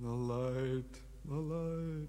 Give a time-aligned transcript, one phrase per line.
[0.00, 0.84] The light,
[1.24, 2.08] the light.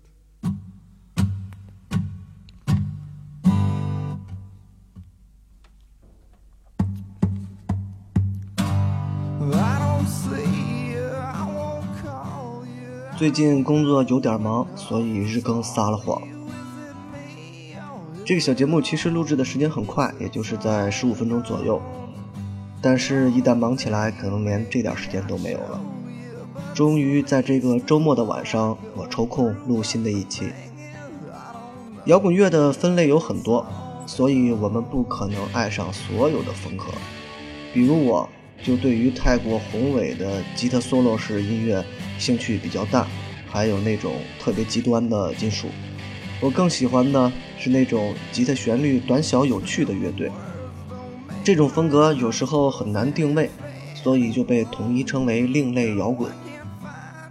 [9.41, 13.17] I don't see you, I won't call you.
[13.17, 16.21] 最近工作有点忙，所以日更撒了谎。
[18.23, 21.81] 这个小节目其实录制的时间很快，也就是在十五分钟左右。
[22.83, 25.81] 但是，一旦忙起来，可能连这点时间都没有了。
[26.79, 30.45] 终于在这个周末的晚上，我抽空录新的一期。
[32.05, 33.67] 摇滚乐的分类有很多，
[34.05, 36.85] 所以我们不可能爱上所有的风格。
[37.73, 38.29] 比如我，
[38.63, 41.83] 就对于太过宏伟的吉他 solo 式音乐
[42.17, 43.05] 兴趣比较大，
[43.45, 45.67] 还有那种特别极端的金属。
[46.39, 50.31] 我更喜欢的是那种吉他旋律短小有趣的乐队。
[51.43, 53.49] 这种风格有时候很难定位，
[53.93, 56.31] 所以就被统一称为另类摇滚。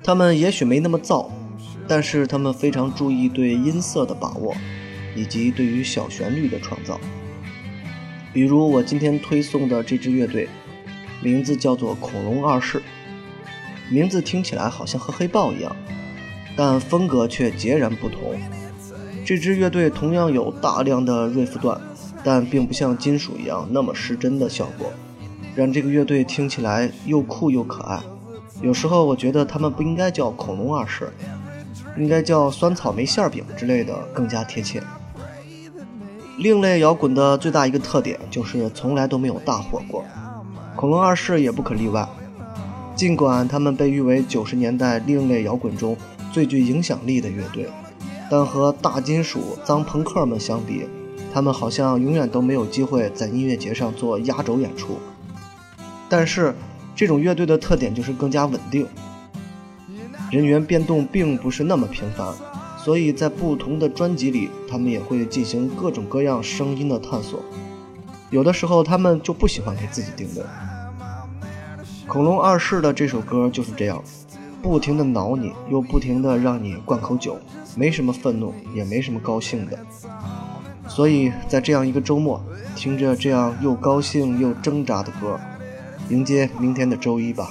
[0.08, 1.26] 他们也许没那么燥，
[1.86, 4.54] 但是他们非常注意对音色的把握，
[5.14, 6.98] 以及对于小旋律的创造。
[8.32, 10.48] 比如我今天推送的这支乐队，
[11.22, 12.82] 名字叫做恐龙二世，
[13.90, 15.76] 名字听起来好像和黑豹一样，
[16.56, 18.40] 但风格却截然不同。
[19.26, 21.78] 这支乐队同样有大量的瑞夫段，
[22.24, 24.90] 但并不像金属一样那么失真的效果，
[25.54, 28.00] 让这个乐队听起来又酷又可爱。
[28.60, 31.08] 有时候我觉得他们不应该叫恐龙二世，
[31.96, 34.82] 应该叫酸草莓馅饼之类的更加贴切。
[36.38, 40.04] 另类摇滚的最大一个特点就是从来都没有大火过，
[40.76, 42.08] 恐龙二世也不可例外。
[42.94, 45.96] 尽管他们被誉为九十年代另类摇滚中
[46.32, 47.68] 最具影响力的乐队，
[48.28, 50.88] 但和大金属、脏朋克们相比，
[51.32, 54.98] 他们好像永远都没有机会在音乐节上做压轴演出。
[56.08, 56.54] 但是，
[56.98, 58.84] 这种乐队的特点就是更加稳定，
[60.32, 62.34] 人员变动并不是那么频繁，
[62.76, 67.40] 所以在不同的专辑里，他们也会进行各种各样声音的探索。
[68.30, 70.42] 有的时候，他们就不喜欢给自己定位。
[72.08, 74.02] 恐龙二世的这首歌就是这样，
[74.60, 77.38] 不停的挠你，又不停的让你灌口酒，
[77.76, 79.78] 没什么愤怒，也没什么高兴的。
[80.88, 85.38] 所以在这样一个周末，听着这样又高兴又挣扎的歌。
[86.10, 87.50] 迎接明天的周一吧。